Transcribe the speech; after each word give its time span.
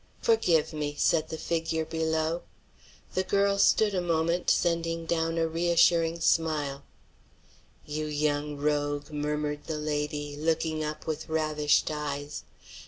"Forgive 0.19 0.73
me!" 0.73 0.95
said 0.97 1.29
the 1.29 1.37
figure 1.37 1.85
below. 1.85 2.41
The 3.13 3.21
girl 3.21 3.59
stood 3.59 3.93
a 3.93 4.01
moment, 4.01 4.49
sending 4.49 5.05
down 5.05 5.37
a 5.37 5.47
re 5.47 5.69
assuring 5.69 6.21
smile. 6.21 6.81
"You 7.85 8.07
young 8.07 8.57
rogue!" 8.57 9.11
murmured 9.11 9.65
the 9.65 9.77
lady, 9.77 10.35
looking 10.35 10.83
up 10.83 11.05
with 11.05 11.29
ravished 11.29 11.91
eyes. 11.91 12.41